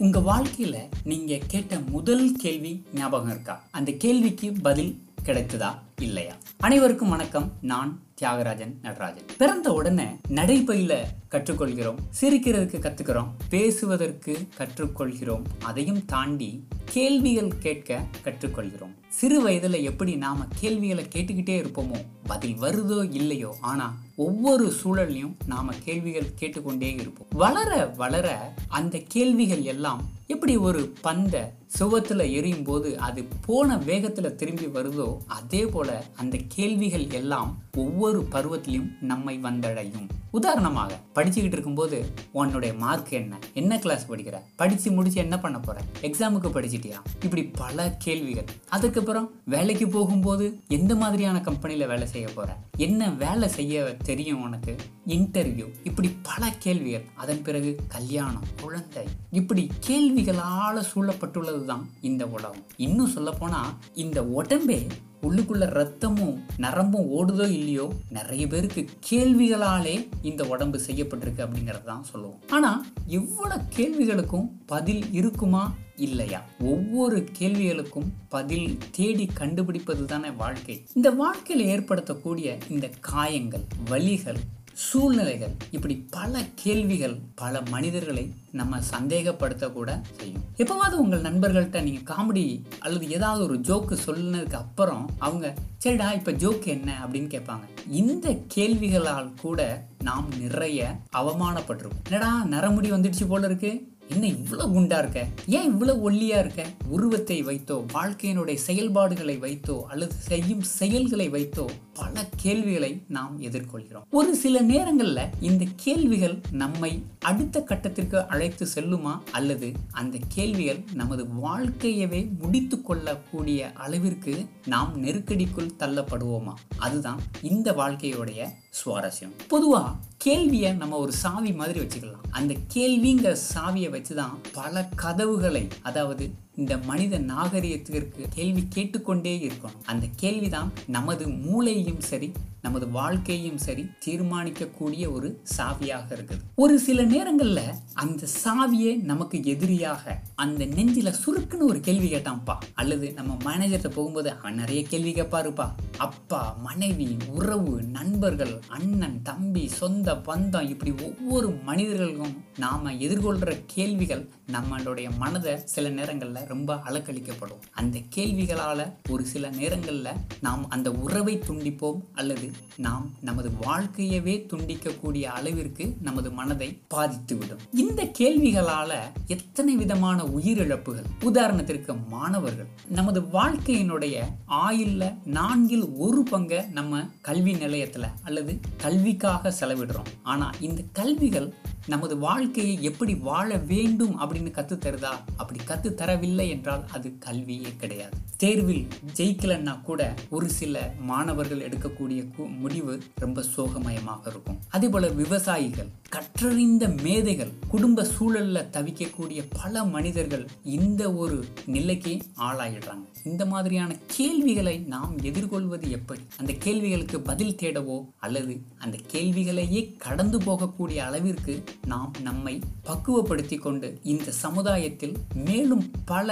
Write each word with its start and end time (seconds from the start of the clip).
உங்க 0.00 0.18
வாழ்க்கையில 0.18 0.76
நீங்க 1.04 1.38
கேட்ட 1.46 1.78
முதல் 1.78 2.32
கேள்வி 2.32 2.84
ஞாபகம் 2.94 3.30
இருக்கா? 3.30 3.64
அந்த 3.70 3.92
கேள்விக்கு 3.92 4.52
பதில் 4.62 5.02
கிடைத்ததா 5.24 5.78
இல்லையா? 6.00 6.34
அனைவருக்கும் 6.58 7.08
வணக்கம். 7.08 7.52
நான் 7.60 8.00
தியாகராஜன் 8.20 8.74
நடராஜன். 8.82 9.24
பிறந்த 9.38 9.72
உடனே 9.72 10.04
நடைபயில 10.28 10.98
கற்றுக்கொள்கிறோம். 11.30 11.94
சிரிக்கிறதுக்கு 12.20 12.78
கத்துக்கிறோம். 12.80 13.28
பேசுவதற்கு 13.48 14.48
கற்றுக்கொள்கிறோம். 14.58 15.42
அதையும் 15.62 16.04
தாண்டி 16.04 16.66
கேள்விகள் 16.84 17.58
கேட்க 17.58 18.04
கற்றுக்கொள்கிறோம். 18.24 18.94
சிறு 19.08 19.48
வயதுல 19.48 19.82
எப்படி 19.82 20.16
நாம 20.16 20.46
கேள்விகளை 20.60 21.04
கேட்டுக்கிட்டே 21.04 21.64
இருப்போமோ 21.64 22.04
பதில் 22.28 22.60
வருதோ 22.60 23.14
இல்லையோ 23.14 23.56
ஆனா 23.60 23.86
ஒவ்வொரு 24.16 24.72
சூழல்லையும் 24.82 25.34
நாம 25.46 25.72
கேள்விகள் 25.84 26.34
கேட்டுக்கொண்டே 26.34 26.92
இருப்போம். 26.92 27.26
வளர 27.32 27.70
வளர 27.96 28.28
அந்த 28.68 29.02
கேள்விகள் 29.08 29.62
எல்லாம் 29.62 30.02
எப்படி 30.26 30.56
ஒரு 30.56 30.80
பந்தை 31.00 31.40
சுவத்துல 31.78 32.32
எரியும் 32.32 32.64
போது 32.64 32.98
அது 32.98 33.20
போன 33.46 33.76
வேகத்துல 33.76 34.34
திரும்பி 34.34 34.66
வருதோ 34.66 35.16
அதே 35.26 35.66
போல 35.66 36.04
அந்த 36.16 36.38
கேள்விகள் 36.48 37.06
எல்லாம் 37.10 37.50
ஒவ்வொரு 37.76 38.20
பருவத்திலையும் 38.32 38.90
நம்மை 39.00 39.34
வந்தடையும். 39.42 40.08
உதாரணமாக 40.30 40.98
படிச்சுக்கிட்டு 41.14 41.52
இருக்கும்போது 41.52 41.98
உன்னுடைய 42.32 42.74
மார்க் 42.74 43.12
என்ன? 43.12 43.38
என்ன 43.54 43.78
கிளாஸ் 43.78 44.10
படிக்கிற? 44.10 44.34
படிச்சு 44.56 44.92
முடிச்சு 44.92 45.20
என்ன 45.20 45.38
பண்ண 45.38 45.60
போற? 45.60 45.80
எக்ஸாமுக்கு 46.00 46.48
படிச்சிட்டியா? 46.56 46.98
இப்படி 47.22 47.44
பல 47.44 47.94
கேள்விகள். 47.98 48.48
அதுக்கப்புறம் 48.68 49.30
வேலைக்கு 49.44 49.88
போகும்போது 49.88 50.58
எந்த 50.68 50.94
மாதிரியான 50.94 51.40
கம்பெனியில் 51.40 51.86
வேலை 51.86 52.06
செய்ய 52.06 52.17
போற? 52.26 52.56
என்ன 52.76 53.10
வேலை 53.10 53.48
செய்ய 53.48 53.96
தெரியும் 54.04 54.42
உனக்கு? 54.42 54.76
இன்டர்வியூ 55.06 55.72
இப்படி 55.84 56.16
பல 56.22 56.50
கேள்விகள். 56.50 57.04
அதன் 57.14 57.42
பிறகு 57.42 57.78
கல்யாணம் 57.88 58.44
குழந்தை. 58.60 59.04
இப்படி 59.30 59.70
கேள்விகளால் 59.80 60.84
சூழப்பட்டுள்ளது 60.94 61.64
தான் 61.64 61.88
இந்த 62.00 62.26
உலகம். 62.26 62.64
இன்னும் 62.76 63.06
சொல்ல 63.06 63.30
போனா 63.30 63.78
இந்த 63.94 64.22
உடம்பே 64.22 64.88
உள்ளுக்குள்ள 65.22 65.64
ரத்தமும் 65.78 66.36
நரம்பும் 66.56 67.08
ஓடுதோ 67.18 67.48
இல்லையோ 67.50 67.92
நிறைய 68.08 68.46
பேருக்கு 68.46 68.88
கேள்விகளாலே 69.10 70.08
இந்த 70.22 70.44
உடம்பு 70.44 70.80
செய்யப்பட்டிருக்கு 70.86 71.46
அப்படிங்கறது 71.46 71.84
தான் 71.84 72.02
சொல்லுவோம். 72.02 72.40
ஆனா 72.50 72.86
இவ்வளவு 73.06 73.62
கேள்விகளுக்கும் 73.76 74.48
பதில் 74.66 75.12
இருக்குமா 75.12 75.74
இல்லையா? 75.96 76.44
ஒவ்வொரு 76.60 77.28
கேள்விகளுக்கும் 77.38 78.08
பதில் 78.28 78.78
தேடி 78.90 79.26
கண்டுபிடிப்பது 79.26 80.04
தானே 80.04 80.30
வாழ்க்கை. 80.30 80.86
இந்த 80.94 81.10
வாழ்க்கையில் 81.10 81.66
ஏற்படுத்தக்கூடிய 81.66 82.60
இந்த 82.68 82.90
காயங்கள் 83.00 83.66
வலிகள் 83.90 84.40
சூழ்நிலைகள் 84.86 85.54
இப்படி 85.70 85.94
பல 86.10 86.44
கேள்விகள் 86.54 87.18
பல 87.34 87.62
மனிதர்களை 87.70 88.32
நம்ம 88.52 88.78
சந்தேகப்படுத்த 88.78 89.72
கூட 89.72 90.00
செய்யும். 90.18 90.44
எப்பவாவது 90.56 90.92
உங்கள் 90.92 91.22
நண்பர்கள்ட்ட 91.22 91.82
நீங்க 91.82 92.14
காமெடி 92.14 92.62
அல்லது 92.78 93.10
ஏதாவது 93.10 93.44
ஒரு 93.44 93.56
ஜோக்கு 93.58 93.96
சொன்னதுக்கு 94.06 94.52
அப்புறம் 94.52 95.10
அவங்க 95.18 95.54
சரிடா 95.84 96.14
இப்ப 96.14 96.32
ஜோக் 96.32 96.66
என்ன? 96.66 97.06
அப்படின்னு 97.06 97.32
கேட்பாங்க. 97.34 97.66
இந்த 97.86 98.36
கேள்விகளால் 98.48 99.34
கூட 99.40 99.84
நாம் 100.02 100.28
நிறைய 100.38 100.96
அவமானப்பட்டிருக்கோம் 101.12 102.04
என்னடா 102.10 102.46
நரமுடி 102.50 102.92
வந்துடுச்சு 102.92 103.28
போல 103.28 103.46
இருக்கு. 103.46 103.96
என்ன 104.08 104.26
இவ்வளோ 104.26 104.66
குண்டா 104.74 104.98
இருக்க? 104.98 105.26
ஏன் 105.46 105.74
இவ்வளோ 105.74 105.94
ஒல்லியா 106.08 106.38
இருக்க? 106.38 106.66
உருவத்தை 106.88 107.44
வைத்தோ 107.44 107.84
வாழ்க்கையினுடைய 107.92 108.54
செயல்பாடுகளை 108.54 109.38
வைத்தோ 109.38 109.82
அல்லது 109.82 110.14
செய்யும் 110.14 110.62
செயல்களை 110.62 111.30
வைத்தோ 111.30 111.66
பல 111.98 112.28
கேள்விகளை 112.36 113.02
நாம் 113.08 113.42
எதிர்கொள்கிறோம். 113.42 114.02
ஒரு 114.10 114.34
சில 114.36 114.60
நேரங்களில் 114.60 115.28
இந்த 115.40 115.64
கேள்விகள் 115.76 116.40
நம்மை 116.50 117.02
அடுத்த 117.20 117.60
கட்டத்திற்கு 117.60 118.26
அழைத்து 118.26 118.66
செல்லுமா? 118.74 119.18
அல்லது 119.32 119.72
அந்த 119.90 120.18
கேள்விகள் 120.28 120.84
நமது 120.94 121.24
வாழ்க்கையவே 121.24 122.38
முடித்து 122.38 122.82
கொள்ளக்கூடிய 122.82 123.72
அளவிற்கு 123.72 124.46
நாம் 124.66 125.04
நெருக்கடிக்குள் 125.04 125.74
தள்ளப்படுவோமா? 125.78 126.54
அதுதான் 126.76 127.20
இந்த 127.42 127.72
வாழ்க்கையோடைய 127.72 128.48
சுவாரஸ்யம். 128.84 129.34
பொதுவா 129.50 129.96
கேள்வியை 130.16 130.72
நம்ம 130.72 130.96
ஒரு 130.96 131.12
சாவி 131.12 131.52
மாதிரி 131.52 131.80
வச்சுக்கலாம். 131.80 132.26
அந்த 132.30 132.54
கேள்விங்கிற 132.74 133.36
சாவியை 133.54 133.90
வச்சுதான் 133.90 134.34
பல 134.52 134.88
கதவுகளை 134.96 135.68
அதாவது 135.82 136.30
இந்த 136.58 136.76
மனித 136.78 137.18
நாகரிகத்திற்கு 137.18 138.26
கேள்வி 138.30 138.66
கேட்டுக்கொண்டே 138.68 139.34
இருக்கணும். 139.46 139.84
அந்த 139.84 140.06
கேள்விதான் 140.16 140.72
நமது 140.86 141.28
மூளையிலும் 141.28 141.98
சரி 141.98 142.32
நமது 142.62 142.90
வாழ்க்கையும் 142.90 143.58
சரி 143.58 143.90
தீர்மானிக்கக்கூடிய 144.06 145.12
ஒரு 145.12 145.42
சாவியாக 145.56 146.14
இருக்குது. 146.14 146.40
ஒரு 146.54 146.78
சில 146.78 147.02
நேரங்களில் 147.02 147.74
அந்த 147.94 148.26
சாவியே 148.44 149.02
நமக்கு 149.02 149.44
எதிரியாக 149.44 150.20
அந்த 150.34 150.64
நெஞ்சில 150.66 151.14
சுருக்குன்னு 151.24 151.68
ஒரு 151.68 151.80
கேள்வி 151.80 152.12
கேட்டான்ப்பா. 152.12 152.56
அல்லது 152.74 153.12
நம்ம 153.12 153.36
மேனேஜர்கிட்ட 153.44 153.88
போகும்போது 153.88 154.30
அவன் 154.30 154.54
நிறைய 154.54 154.82
கேள்வி 154.82 155.12
கேட்பாருப்பா 155.12 155.68
அப்பா 155.96 156.56
மனைவி 156.62 157.16
உறவு 157.28 157.82
நண்பர்கள் 157.82 158.60
அண்ணன் 158.68 159.22
தம்பி 159.22 159.68
சொந்த 159.68 160.14
பந்தம் 160.14 160.68
இப்படி 160.68 160.94
ஒவ்வொரு 161.02 161.50
மனிதர்களுக்கும் 161.62 162.44
நாம 162.58 162.92
எதிர்கொள்கிற 162.92 163.62
கேள்விகள் 163.66 164.28
நம்மளுடைய 164.52 165.08
மனதை 165.18 165.58
சில 165.64 165.88
நேரங்களில் 165.88 166.46
ரொம்ப 166.46 166.74
அலக்களிக்கப்படும் 166.74 167.62
அந்த 167.70 167.98
கேள்விகளால் 168.08 168.92
ஒரு 169.08 169.24
சில 169.24 169.50
நேரங்களில் 169.50 170.18
நாம் 170.40 170.70
அந்த 170.70 170.92
உறவை 170.92 171.38
துண்டிப்போம் 171.38 172.00
அல்லது 172.14 172.47
நாம் 172.76 173.10
நமது 173.20 173.50
வாழ்க்கையவே 173.62 174.46
துண்டிக்கக்கூடிய 174.46 175.22
அளவிற்கு 175.22 175.96
நமது 176.02 176.30
மனதை 176.30 176.82
பாதித்துவிடும். 176.94 177.58
இந்த 177.72 178.04
கேள்விகளால 178.04 178.94
எத்தனை 179.26 179.76
விதமான 179.76 180.22
உயிரிழப்புகள்? 180.22 181.04
உதாரணத்திற்கு 181.20 181.96
மாணவர்கள். 182.08 182.66
நமது 182.88 183.20
வாழ்க்கையினுடைய 183.20 184.16
ஆயுள்ல 184.48 185.14
நான்கில் 185.24 185.88
ஒரு 185.96 186.22
பங்கை 186.22 186.64
நம்ம 186.72 187.02
கல்வி 187.20 187.54
நிலையத்துல 187.54 188.04
அல்லது 188.22 188.60
கல்விக்காக 188.76 189.54
செலவிடுறோம். 189.60 190.06
ஆனா 190.22 190.50
இந்த 190.60 190.82
கல்விகள் 190.92 191.54
நமது 191.86 192.18
வாழ்க்கையை 192.18 192.82
எப்படி 192.82 193.14
வாழ 193.14 193.56
வேண்டும் 193.56 194.20
அப்படின்னு 194.20 194.50
கத்து 194.50 194.76
தருதா? 194.78 195.14
அப்படி 195.36 195.60
கத்து 195.66 195.92
தரவில்லை 195.92 196.48
என்றால் 196.48 196.84
அது 196.92 197.18
கல்வியே 197.18 197.68
கிடையாது. 197.76 198.16
தேர்வில் 198.36 198.88
ஜெயிக்கலன்னா 199.16 199.82
கூட 199.82 200.14
ஒரு 200.30 200.48
சில 200.48 200.94
மாணவர்கள் 201.00 201.68
எடுக்கக்கூடிய 201.68 202.24
முடிவு 202.58 203.02
ரொம்ப 203.14 203.44
சோகமயமாக 203.56 204.26
இருக்கும். 204.26 204.58
அதே 204.68 204.88
போல 204.88 205.08
விவசாயிகள் 205.08 205.88
கற்றறிந்த 206.08 206.88
மேதைகள் 207.02 207.52
குடும்ப 207.68 208.06
சூழல்ல 208.18 208.64
தவிக்கக்கூடிய 208.72 209.46
பல 209.62 209.84
மனிதர்கள் 209.84 210.48
இந்த 210.64 211.14
ஒரு 211.14 211.44
நிலைக்கு 211.66 212.22
ஆளாயிடுறாங்க. 212.38 213.06
இந்த 213.24 213.46
மாதிரியான 213.46 213.96
கேள்விகளை 214.06 214.78
நாம் 214.78 215.16
எதிர்கொள்வது 215.22 215.90
எப்படி? 215.90 216.20
அந்த 216.36 216.52
கேள்விகளுக்கு 216.52 217.20
பதில் 217.20 217.56
தேடவோ 217.56 218.04
அல்லது 218.18 218.60
அந்த 218.78 218.98
கேள்விகளையே 219.12 219.96
கடந்து 219.96 220.38
போகக்கூடிய 220.38 220.96
அளவிற்கு 220.96 221.64
நாம் 221.86 222.12
நம்மை 222.22 222.54
பக்குவப்படுத்தி 222.82 223.58
கொண்டு 223.58 224.00
இந்த 224.02 224.32
சமுதாயத்தில் 224.42 225.14
மேலும் 225.44 225.90
பல 226.04 226.30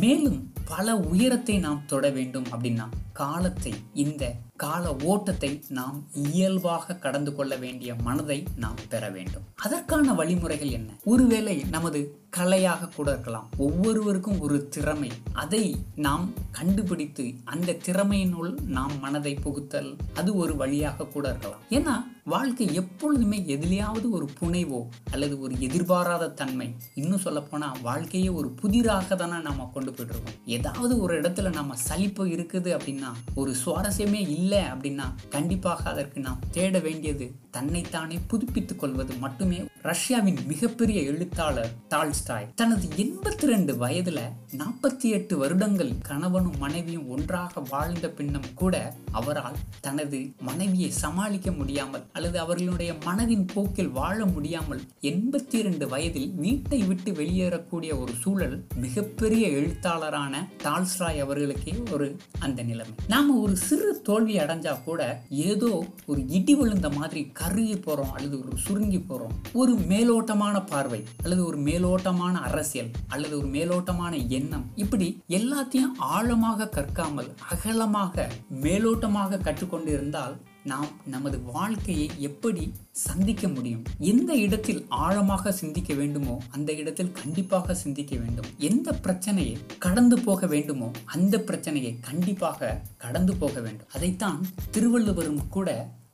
மேலும் 0.00 0.40
பல 0.68 0.96
உயரத்தை 0.96 1.58
நாம் 1.58 1.86
தொட 1.86 2.10
வேண்டும் 2.10 2.44
அப்படின்னா 2.44 2.86
காலத்தை 3.12 3.72
இந்த 3.94 4.24
கால 4.62 4.84
ஓட்டத்தை 5.10 5.50
நாம் 5.68 5.98
இயல்பாக 6.12 6.96
கடந்து 7.04 7.32
கொள்ள 7.34 7.56
வேண்டிய 7.56 7.90
மனதை 7.94 8.38
நாம் 8.56 8.84
பெற 8.88 9.04
வேண்டும். 9.16 9.44
அதற்கான 9.54 10.14
வழிமுறைகள் 10.14 10.70
என்ன? 10.70 10.90
ஒருவேளை 11.04 11.56
நமது 11.70 12.00
கலையாக 12.36 12.88
கூட 12.96 13.08
இருக்கலாம். 13.10 13.46
ஒவ்வொருவருக்கும் 13.56 14.40
ஒரு 14.40 14.56
திறமை. 14.68 15.10
அதை 15.32 15.64
நாம் 16.06 16.24
கண்டுபிடித்து 16.50 17.26
அந்த 17.44 17.76
திறமையினுள் 17.86 18.52
நாம் 18.76 18.94
மனதை 19.00 19.34
புகுத்தல் 19.34 19.90
அது 20.14 20.30
ஒரு 20.36 20.56
வழியாக 20.56 21.06
கூட 21.06 21.24
இருக்கலாம். 21.28 21.64
ஏன்னா 21.70 21.96
வாழ்க்கை 22.24 22.64
எப்பொழுதுமே 22.74 23.38
எதிலையாவது 23.54 24.06
ஒரு 24.16 24.26
புனைவோ 24.40 24.80
அல்லது 25.10 25.40
ஒரு 25.40 25.54
எதிர்பாராத 25.60 26.28
தன்மை. 26.40 26.68
இன்னும் 26.94 27.24
சொல்ல 27.26 27.40
போனா 27.40 27.68
வாழ்க்கையே 27.82 28.28
ஒரு 28.28 28.48
புதிராக 28.62 29.16
தானே 29.16 29.38
நாம 29.42 29.70
கொண்டு 29.74 29.92
போயிட்டு 29.92 30.16
இருக்கோம். 30.16 30.38
ஏதாவது 30.56 30.94
ஒரு 31.00 31.14
இடத்துல 31.20 31.52
நம்ம 31.52 31.76
சலிப்பு 31.88 32.26
இருக்குது 32.26 32.70
அப்படின்னா 32.78 33.10
ஒரு 33.34 33.54
சுவாரஸ்யமே 33.64 34.20
இல்லை 34.28 34.46
அப்படின்னா 34.56 35.14
கண்டிப்பாக 35.28 35.90
அதற்கு 35.90 36.20
நாம் 36.20 36.40
தேட 36.50 36.78
வேண்டியது 36.78 37.32
தன்னைத்தானே 37.50 38.18
புதுப்பித்துக் 38.26 38.78
கொள்வது 38.78 39.14
மட்டுமே. 39.14 39.64
ரஷ்யாவின் 39.82 40.38
மிகப்பெரிய 40.46 41.00
எழுத்தாளர் 41.00 41.70
டால்ஸ்டாய் 41.88 42.54
தனது 42.54 42.88
எண்பத்தி 42.96 43.46
ரெண்டு 43.46 43.74
வயதுல 43.74 44.20
நாற்பத்தி 44.56 45.02
எட்டு 45.02 45.38
வருடங்கள் 45.38 45.98
கணவனும் 45.98 46.58
மனைவியும் 46.58 47.08
ஒன்றாக 47.08 47.60
வாழ்ந்த 47.60 48.08
பின்னும் 48.08 48.54
கூட 48.54 48.94
அவரால் 49.12 49.56
தனது 49.80 50.32
மனைவியை 50.38 50.90
சமாளிக்க 50.90 51.52
முடியாமல் 51.52 52.06
அல்லது 52.12 52.38
அவர்களுடைய 52.38 52.92
மனதின் 52.92 53.46
போக்கில் 53.54 53.88
வாழ 53.88 54.26
முடியாமல் 54.26 54.80
எண்பத்தி 55.00 55.54
இரண்டு 55.54 55.88
வயதில் 55.88 56.30
வீட்டை 56.30 56.82
விட்டு 56.82 57.12
வெளியேறக்கூடிய 57.12 58.00
ஒரு 58.00 58.12
சூழல் 58.20 58.66
மிகப்பெரிய 58.74 59.48
எழுத்தாளரான 59.48 60.48
டால்ஸ்டாய் 60.62 61.20
அவர்களுக்கே 61.20 61.74
ஒரு 61.92 62.16
அந்த 62.38 62.62
நிலைமை. 62.62 62.94
நாம 63.08 63.34
ஒரு 63.34 63.56
சிறு 63.56 63.97
தோல்வி 64.08 64.36
அடைஞ்சா 64.38 64.74
கூட 64.84 65.00
ஏதோ 65.28 65.84
ஒரு 66.06 66.20
இடி 66.28 66.54
விழுந்த 66.54 66.88
மாதிரி 66.90 67.22
கருகி 67.40 67.76
போகிறோம் 67.82 68.12
அல்லது 68.12 68.38
ஒரு 68.38 68.56
சுருங்கி 68.56 69.00
போகிறோம் 69.00 69.34
ஒரு 69.52 69.72
மேலோட்டமான 69.88 70.66
பார்வை 70.66 71.02
அல்லது 71.22 71.44
ஒரு 71.44 71.58
மேலோட்டமான 71.58 72.32
அரசியல் 72.32 72.90
அல்லது 73.08 73.38
ஒரு 73.38 73.46
மேலோட்டமான 73.46 74.28
எண்ணம். 74.28 74.64
இப்படி 74.74 75.22
எல்லாத்தையும் 75.28 75.94
ஆழமாக 75.98 76.64
கற்காமல் 76.64 77.30
அகலமாக 77.50 78.28
மேலோட்டமாக 78.62 79.40
கற்றுக்கொண்டு 79.40 79.92
இருந்தால் 79.92 80.34
நாம் 80.70 80.88
நமது 81.14 81.36
வாழ்க்கையை 81.52 82.06
எப்படி 82.28 82.64
சந்திக்க 83.06 83.44
முடியும்? 83.48 83.82
எந்த 84.12 84.30
இடத்தில் 84.44 84.80
ஆழமாக 85.04 85.52
சிந்திக்க 85.60 85.90
வேண்டுமோ 86.00 86.34
அந்த 86.56 86.70
இடத்தில் 86.80 87.14
கண்டிப்பாக 87.20 87.76
சிந்திக்க 87.82 88.12
வேண்டும். 88.22 88.48
எந்த 88.70 88.92
பிரச்சனையை 89.04 89.54
கடந்து 89.86 90.18
போக 90.20 90.46
வேண்டுமோ 90.54 90.88
அந்த 91.16 91.34
பிரச்சனையை 91.48 91.92
கண்டிப்பாக 92.08 92.70
கடந்து 93.04 93.34
போக 93.42 93.54
வேண்டும். 93.60 93.90
அதைத்தான் 93.92 94.40
திருவள்ளுவரும் 94.70 95.42
கூட 95.56 95.68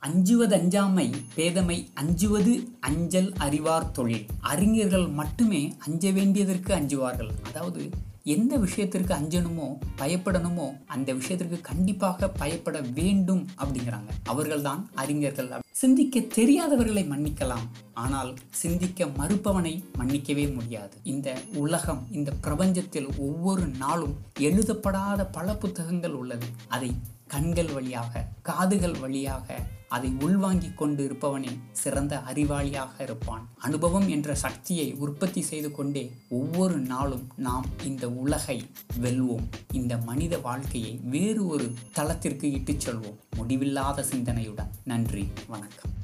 அஞ்சுவது 0.06 0.54
அஞ்சாமை 0.56 1.08
பேதமை 1.36 1.78
அஞ்சுவது 2.00 2.54
அஞ்சல் 2.88 3.30
அறிவார் 3.44 3.92
தொழில். 3.98 4.26
அறிஞர்கள் 4.52 5.06
மட்டுமே 5.20 5.62
அஞ்ச 5.86 6.10
வேண்டியதற்கு 6.10 6.72
அஞ்சுவார்கள். 6.74 7.32
அதாவது 7.42 7.84
எந்த 8.24 8.56
விஷயத்திற்கு 8.56 9.14
அஞ்சணுமோ 9.14 9.78
பயப்படணுமோ 9.98 10.80
அந்த 10.86 11.12
விஷயத்திற்கு 11.12 11.60
கண்டிப்பாக 11.60 12.28
பயப்பட 12.28 12.80
வேண்டும் 12.80 13.46
அப்படிங்கிறாங்க. 13.58 14.10
அவர்கள்தான் 14.24 14.90
அறிஞர்கள். 14.94 15.62
சிந்திக்க 15.70 16.20
தெரியாதவர்களை 16.20 17.04
மன்னிக்கலாம். 17.12 17.66
ஆனால் 17.94 18.34
சிந்திக்க 18.50 19.06
மறுப்பவனை 19.06 19.84
மன்னிக்கவே 19.98 20.54
முடியாது. 20.54 20.96
இந்த 21.02 21.38
உலகம் 21.54 22.06
இந்த 22.10 22.32
பிரபஞ்சத்தில் 22.42 23.18
ஒவ்வொரு 23.18 23.66
நாளும் 23.66 24.16
எழுதப்படாத 24.38 25.26
பல 25.26 25.54
புத்தகங்கள் 25.54 26.12
உள்ளது. 26.12 26.46
அதை 26.68 26.94
கண்கள் 27.26 27.72
வழியாக 27.72 28.26
காதுகள் 28.42 28.98
வழியாக 28.98 29.56
அதை 29.88 30.12
உள்வாங்கிக் 30.20 30.76
கொண்டு 30.76 31.08
இருப்பவனே 31.08 31.58
சிறந்த 31.72 32.22
அறிவாளியாக 32.30 33.00
இருப்பான். 33.00 33.48
அனுபவம் 33.58 34.08
என்ற 34.08 34.34
சக்தியை 34.34 34.94
உற்பத்தி 34.94 35.40
செய்து 35.40 35.70
கொண்டே 35.70 36.12
ஒவ்வொரு 36.28 36.78
நாளும் 36.78 37.28
நாம் 37.36 37.66
இந்த 37.84 38.10
உலகை 38.10 38.70
வெல்வோம். 39.00 39.48
இந்த 39.72 39.96
மனித 39.96 40.38
வாழ்க்கையை 40.38 41.00
வேறு 41.04 41.46
ஒரு 41.46 41.74
தளத்திற்கு 41.92 42.52
இட்டுச் 42.52 42.90
செல்வோம். 42.90 43.18
முடிவில்லாத 43.36 44.04
சிந்தனையுடன். 44.10 44.70
நன்றி. 44.84 45.28
வணக்கம். 45.46 46.03